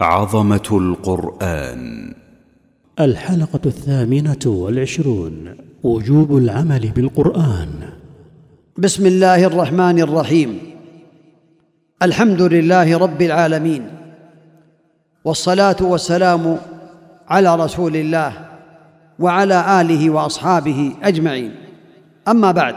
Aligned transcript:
عظمة 0.00 0.68
القرآن. 0.72 2.14
الحلقة 3.00 3.60
الثامنة 3.66 4.46
والعشرون. 4.46 5.54
وجوب 5.82 6.36
العمل 6.36 6.88
بالقرآن. 6.96 7.68
بسم 8.78 9.06
الله 9.06 9.44
الرحمن 9.44 10.00
الرحيم. 10.00 10.58
الحمد 12.02 12.42
لله 12.42 12.98
رب 12.98 13.22
العالمين. 13.22 13.82
والصلاة 15.24 15.76
والسلام 15.80 16.56
على 17.28 17.56
رسول 17.56 17.96
الله 17.96 18.32
وعلى 19.18 19.80
آله 19.80 20.10
وأصحابه 20.10 20.92
أجمعين. 21.02 21.50
أما 22.28 22.52
بعد 22.52 22.76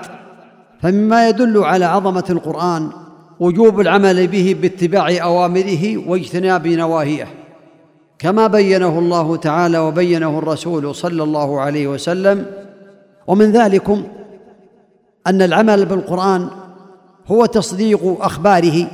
فمما 0.81 1.29
يدل 1.29 1.63
على 1.63 1.85
عظمة 1.85 2.23
القرآن 2.29 3.02
وجوب 3.39 3.79
العمل 3.79 4.27
به 4.27 4.55
باتباع 4.61 5.23
أوامره 5.23 6.09
واجتناب 6.09 6.67
نواهيه 6.67 7.27
كما 8.19 8.47
بينه 8.47 8.99
الله 8.99 9.35
تعالى 9.35 9.79
وبينه 9.79 10.39
الرسول 10.39 10.95
صلى 10.95 11.23
الله 11.23 11.61
عليه 11.61 11.87
وسلم. 11.87 12.45
ومن 13.27 13.51
ذلكم 13.51 14.03
أن 15.27 15.41
العمل 15.41 15.85
بالقرآن 15.85 16.47
هو 17.27 17.45
تصديق 17.45 18.17
أخباره 18.21 18.87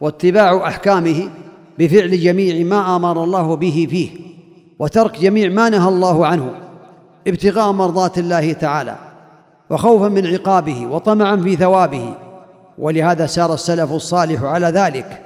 واتباع 0.00 0.68
أحكامه 0.68 1.28
بفعل 1.78 2.20
جميع 2.20 2.64
ما 2.64 2.96
آمر 2.96 3.24
الله 3.24 3.56
به 3.56 3.86
فيه 3.90 4.10
وترك 4.78 5.20
جميع 5.20 5.48
ما 5.48 5.68
نهى 5.68 5.88
الله 5.88 6.26
عنه 6.26 6.54
ابتغاء 7.26 7.72
مرضات 7.72 8.18
الله 8.18 8.52
تعالى 8.52 8.96
وخوفا 9.70 10.08
من 10.08 10.26
عقابه 10.26 10.86
وطمعا 10.86 11.36
في 11.36 11.56
ثوابه 11.56 12.14
ولهذا 12.78 13.26
سار 13.26 13.54
السلف 13.54 13.92
الصالح 13.92 14.42
على 14.42 14.66
ذلك. 14.66 15.22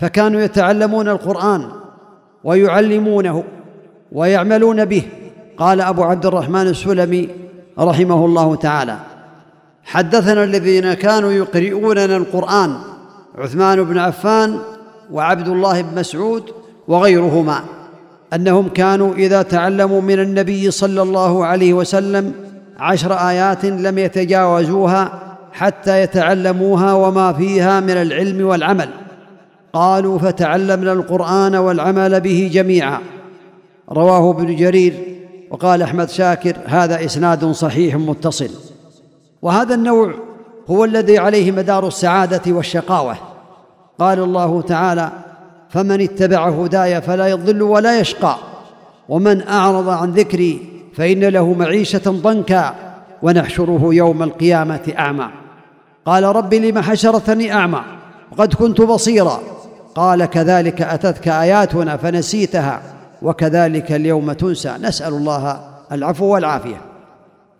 فكانوا 0.00 0.40
يتعلمون 0.40 1.08
القرآن 1.08 1.68
ويعلمونه 2.44 3.44
ويعملون 4.12 4.84
به. 4.84 5.02
قال 5.58 5.80
أبو 5.80 6.02
عبد 6.02 6.26
الرحمن 6.26 6.66
السلمي 6.66 7.28
رحمه 7.78 8.24
الله 8.24 8.54
تعالى 8.54 8.96
حدثنا 9.84 10.44
الذين 10.44 10.94
كانوا 10.94 11.32
يقرؤوننا 11.32 12.16
القرآن 12.16 12.76
عثمان 13.38 13.84
بن 13.84 13.98
عفان 13.98 14.58
وعبد 15.12 15.48
الله 15.48 15.82
بن 15.82 15.98
مسعود 15.98 16.42
وغيرهما 16.88 17.60
أنهم 18.34 18.68
كانوا 18.68 19.14
إذا 19.14 19.42
تعلموا 19.42 20.00
من 20.00 20.20
النبي 20.20 20.70
صلى 20.70 21.02
الله 21.02 21.44
عليه 21.44 21.74
وسلم 21.74 22.32
عشر 22.78 23.12
آيات 23.12 23.64
لم 23.64 23.98
يتجاوزوها 23.98 25.29
حتى 25.52 26.02
يتعلموها 26.02 26.92
وما 26.92 27.32
فيها 27.32 27.80
من 27.80 27.90
العلم 27.90 28.46
والعمل. 28.46 28.88
قالوا 29.72 30.18
فتعلمنا 30.18 30.92
القرآن 30.92 31.56
والعمل 31.56 32.20
به 32.20 32.50
جميعا. 32.52 33.00
رواه 33.92 34.30
ابن 34.30 34.56
جرير 34.56 34.94
وقال 35.50 35.82
أحمد 35.82 36.10
شاكر 36.10 36.56
هذا 36.66 37.04
إسناد 37.04 37.44
صحيح 37.44 37.94
متصل. 37.94 38.50
وهذا 39.42 39.74
النوع 39.74 40.14
هو 40.70 40.84
الذي 40.84 41.18
عليه 41.18 41.52
مدار 41.52 41.86
السعادة 41.86 42.52
والشقاوة. 42.52 43.16
قال 43.98 44.18
الله 44.18 44.62
تعالى 44.62 45.10
فمن 45.68 46.00
اتبع 46.00 46.48
هداي 46.48 47.02
فلا 47.02 47.26
يضل 47.26 47.62
ولا 47.62 48.00
يشقى 48.00 48.36
ومن 49.08 49.48
أعرض 49.48 49.88
عن 49.88 50.10
ذكري 50.10 50.82
فإن 50.94 51.24
له 51.24 51.52
معيشة 51.52 52.02
ضنكا. 52.06 52.89
ونحشره 53.22 53.94
يوم 53.94 54.22
القيامة 54.22 54.92
أعمى. 54.98 55.28
قال 56.06 56.24
رب 56.24 56.54
لم 56.54 56.78
حشرتني 56.78 57.52
أعمى؟ 57.52 57.80
وقد 58.32 58.54
كنت 58.54 58.80
بصيرا. 58.80 59.40
قال 59.94 60.24
كذلك 60.24 60.82
أتتك 60.82 61.28
آياتنا 61.28 61.96
فنسيتها 61.96 62.82
وكذلك 63.22 63.92
اليوم 63.92 64.32
تنسى. 64.32 64.74
نسأل 64.80 65.14
الله 65.14 65.60
العفو 65.92 66.24
والعافية. 66.24 66.80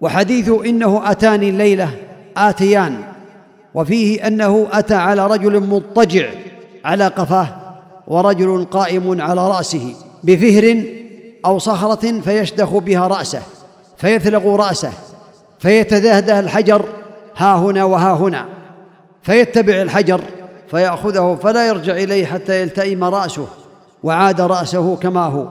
وحديث 0.01 0.51
إنه 0.67 1.11
أتاني 1.11 1.49
الليلة 1.51 1.91
آتيان 2.37 2.97
وفيه 3.75 4.27
أنه 4.27 4.67
أتى 4.73 4.95
على 4.95 5.27
رجل 5.27 5.61
مضطجع 5.61 6.29
على 6.85 7.07
قفاه 7.07 7.49
ورجل 8.09 8.65
قائم 8.65 9.21
على 9.21 9.49
رأسه 9.49 9.95
بفهر 10.25 10.85
أو 11.47 11.59
صخرة 11.59 12.21
فيشدخ 12.21 12.77
بها 12.77 13.09
رأسه 13.09 13.43
فيثلغ 13.97 14.57
رأسه. 14.57 14.93
فيتدهده 15.61 16.41
الحجر 16.41 16.85
ها 17.37 17.57
هنا 17.57 17.85
وها 17.85 18.13
هنا. 18.13 18.47
فيتبع 19.23 19.83
الحجر 19.83 20.21
فيأخذه 20.71 21.39
فلا 21.43 21.69
يرجع 21.69 21.93
إليه 21.93 22.27
حتى 22.27 22.63
يلتئم 22.63 23.05
رأسه 23.05 23.47
وعاد 24.03 24.41
رأسه 24.41 24.97
كما 24.97 25.25
هو. 25.25 25.47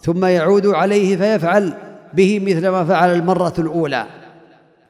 ثم 0.00 0.24
يعود 0.24 0.66
عليه 0.66 1.16
فيفعل 1.16 1.72
به 2.14 2.40
مثل 2.46 2.68
ما 2.68 2.84
فعل 2.84 3.12
المرة 3.14 3.54
الأولى. 3.58 4.06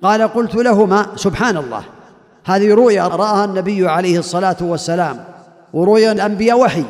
قال 0.03 0.23
قلت 0.23 0.55
لهما 0.55 1.07
سبحان 1.17 1.57
الله. 1.57 1.83
هذه 2.45 2.75
رؤيا 2.75 3.03
رآها 3.03 3.45
النبي 3.45 3.89
عليه 3.89 4.19
الصلاة 4.19 4.57
والسلام. 4.61 5.25
ورؤيا 5.73 6.13
الأنبياء 6.13 6.59
وحي. 6.59 6.85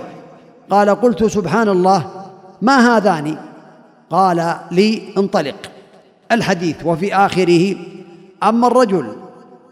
قال 0.71 0.91
قلت 0.91 1.25
سبحان 1.25 1.69
الله 1.69 2.06
ما 2.62 2.97
هذان؟ 2.97 3.37
قال 4.11 4.55
لي 4.71 5.03
انطلق. 5.19 5.68
الحديث 6.33 6.77
وفي 6.84 7.15
آخره 7.15 7.77
أما 8.43 8.66
الرجل 8.66 9.12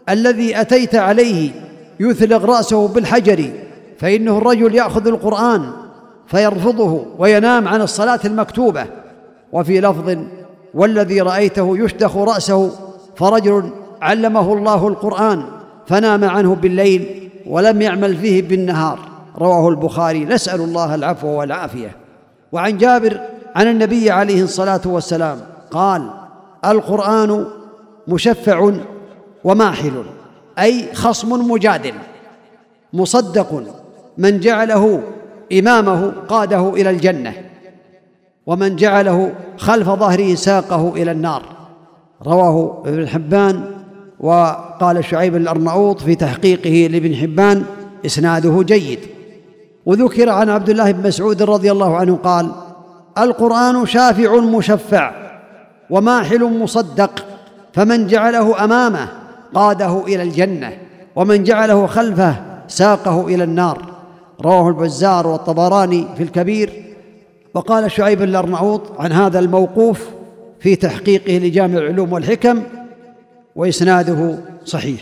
الذي 0.09 0.61
أتيت 0.61 0.95
عليه 0.95 1.51
يثلغ 1.99 2.45
رأسه 2.45 2.87
بالحجر 2.87 3.49
فإنه 3.99 4.37
الرجل 4.37 4.75
يأخذ 4.75 5.07
القرآن 5.07 5.71
فيرفضه 6.27 7.05
وينام 7.17 7.67
عن 7.67 7.81
الصلاة 7.81 8.19
المكتوبة 8.25 8.85
وفي 9.51 9.81
لفظ 9.81 10.17
والذي 10.73 11.21
رأيته 11.21 11.77
يشدخ 11.77 12.17
رأسه 12.17 12.71
فرجل 13.15 13.69
علمه 14.01 14.53
الله 14.53 14.87
القرآن 14.87 15.43
فنام 15.87 16.23
عنه 16.23 16.55
بالليل 16.55 17.29
ولم 17.47 17.81
يعمل 17.81 18.17
فيه 18.17 18.41
بالنهار 18.41 18.99
رواه 19.37 19.69
البخاري. 19.69 20.25
نسأل 20.25 20.61
الله 20.61 20.95
العفو 20.95 21.27
والعافية. 21.27 21.95
وعن 22.51 22.77
جابر 22.77 23.19
عن 23.55 23.67
النبي 23.67 24.11
عليه 24.11 24.43
الصلاة 24.43 24.81
والسلام 24.85 25.39
قال 25.71 26.09
القرآن 26.67 27.45
مشفع 28.07 28.71
وماحل 29.43 30.03
أي 30.59 30.93
خصم 30.93 31.51
مجادل 31.51 31.93
مصدق 32.93 33.63
من 34.17 34.39
جعله 34.39 35.01
إمامه 35.53 36.13
قاده 36.27 36.69
إلى 36.69 36.89
الجنة 36.89 37.33
ومن 38.45 38.75
جعله 38.75 39.33
خلف 39.57 39.89
ظهره 39.89 40.35
ساقه 40.35 40.93
إلى 40.95 41.11
النار. 41.11 41.43
رواه 42.25 42.83
ابن 42.85 43.07
حبان 43.07 43.63
وقال 44.19 45.05
شعيب 45.05 45.35
الأرناؤوط 45.35 46.01
في 46.01 46.15
تحقيقه 46.15 46.87
لابن 46.91 47.15
حبان 47.15 47.63
إسناده 48.05 48.63
جيد. 48.63 48.99
وذكر 49.85 50.29
عن 50.29 50.49
عبد 50.49 50.69
الله 50.69 50.91
بن 50.91 51.07
مسعود 51.07 51.43
رضي 51.43 51.71
الله 51.71 51.95
عنه 51.95 52.15
قال 52.15 52.51
القرآن 53.17 53.85
شافع 53.85 54.35
مشفع 54.35 55.26
وماحل 55.89 56.43
مصدق 56.43 57.25
فمن 57.73 58.07
جعله 58.07 58.63
أمامه 58.63 59.07
قاده 59.53 60.03
إلى 60.07 60.23
الجنة 60.23 60.77
ومن 61.15 61.43
جعله 61.43 61.87
خلفه 61.87 62.35
ساقه 62.67 63.27
إلى 63.27 63.43
النار. 63.43 63.85
رواه 64.41 64.69
البزار 64.69 65.27
والطبراني 65.27 66.07
في 66.17 66.23
الكبير. 66.23 66.83
وقال 67.53 67.91
شعيب 67.91 68.21
الارناؤوط 68.21 68.81
عن 68.99 69.11
هذا 69.11 69.39
الموقوف 69.39 70.07
في 70.59 70.75
تحقيقه 70.75 71.37
لجامع 71.37 71.77
العلوم 71.77 72.13
والحكم 72.13 72.63
وإسناده 73.55 74.37
صحيح. 74.65 75.01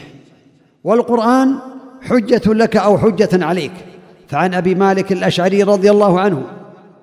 والقرآن 0.83 1.55
حجة 2.01 2.53
لك 2.53 2.77
أو 2.77 2.97
حجة 2.97 3.45
عليك. 3.45 3.71
فعن 4.27 4.53
أبي 4.53 4.75
مالك 4.75 5.11
الأشعري 5.11 5.63
رضي 5.63 5.91
الله 5.91 6.19
عنه 6.19 6.41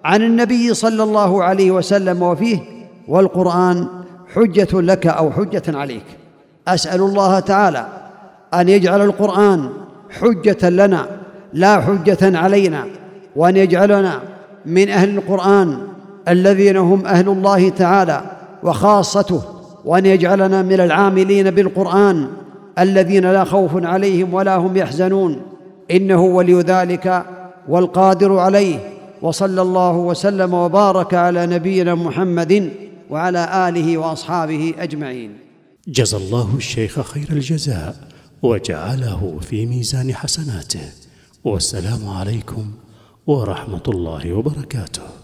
عن 0.05 0.23
النبي 0.23 0.75
صلى 0.75 1.03
الله 1.03 1.45
عليه 1.45 1.71
وسلم 1.71 2.23
وفيه 2.23 2.72
والقرآن 3.09 3.87
حجة 4.35 4.81
لك 4.81 5.07
أو 5.07 5.31
حجة 5.31 5.63
عليك. 5.69 6.05
أسأل 6.69 7.01
الله 7.01 7.41
تعالى 7.41 7.87
أن 8.55 8.69
يجعل 8.69 9.03
القرآن 9.03 9.71
حجة 10.11 10.69
لنا 10.69 11.07
لا 11.53 11.81
حجة 11.81 12.39
علينا 12.39 12.85
وأن 13.37 13.57
يجعلنا 13.57 14.21
من 14.67 14.89
أهل 14.89 15.19
القرآن 15.19 15.79
الذين 16.29 16.77
هم 16.77 17.07
أهل 17.07 17.29
الله 17.29 17.69
تعالى 17.69 18.23
وخاصته 18.63 19.43
وأن 19.85 20.07
يجعلنا 20.07 20.63
من 20.63 20.81
العاملين 20.81 21.51
بالقرآن 21.51 22.27
الذين 22.79 23.33
لا 23.33 23.45
خوف 23.45 23.85
عليهم 23.87 24.35
ولا 24.35 24.57
هم 24.57 24.77
يحزنون. 24.77 25.43
إنه 25.91 26.23
ولي 26.23 26.61
ذلك 26.61 27.25
والقادر 27.69 28.39
عليه 28.39 28.79
وصلى 29.23 29.63
الله 29.63 29.97
وسلم 29.97 30.55
وبارك 30.55 31.15
على 31.15 31.47
نبينا 31.47 31.95
محمد 31.95 32.71
وعلى 33.13 33.69
آله 33.69 33.99
وأصحابه 33.99 34.75
أجمعين. 34.79 35.39
جزى 35.89 36.17
الله 36.17 36.57
الشيخ 36.57 37.01
خير 37.01 37.29
الجزاء 37.33 38.09
وجعله 38.43 39.39
في 39.41 39.67
ميزان 39.67 40.15
حسناته. 40.15 40.87
والسلام 41.45 42.09
عليكم 42.09 42.71
ورحمة 43.27 43.83
الله 43.89 44.33
وبركاته. 44.33 45.22